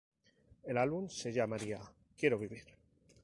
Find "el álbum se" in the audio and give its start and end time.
0.63-1.31